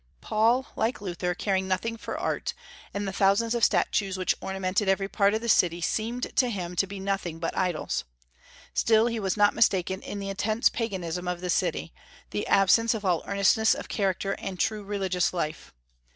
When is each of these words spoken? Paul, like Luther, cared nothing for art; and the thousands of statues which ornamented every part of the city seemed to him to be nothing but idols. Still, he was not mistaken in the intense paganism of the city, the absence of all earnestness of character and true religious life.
Paul, 0.19 0.65
like 0.75 0.99
Luther, 0.99 1.35
cared 1.35 1.61
nothing 1.65 1.95
for 1.95 2.17
art; 2.17 2.55
and 2.91 3.07
the 3.07 3.13
thousands 3.13 3.53
of 3.53 3.63
statues 3.63 4.17
which 4.17 4.33
ornamented 4.41 4.89
every 4.89 5.07
part 5.07 5.35
of 5.35 5.41
the 5.41 5.47
city 5.47 5.79
seemed 5.79 6.35
to 6.37 6.49
him 6.49 6.75
to 6.77 6.87
be 6.87 6.99
nothing 6.99 7.37
but 7.37 7.55
idols. 7.55 8.03
Still, 8.73 9.05
he 9.05 9.19
was 9.19 9.37
not 9.37 9.53
mistaken 9.53 10.01
in 10.01 10.17
the 10.17 10.29
intense 10.29 10.69
paganism 10.69 11.27
of 11.27 11.39
the 11.39 11.51
city, 11.51 11.93
the 12.31 12.47
absence 12.47 12.95
of 12.95 13.05
all 13.05 13.21
earnestness 13.27 13.75
of 13.75 13.89
character 13.89 14.31
and 14.39 14.59
true 14.59 14.83
religious 14.83 15.33
life. 15.35 15.71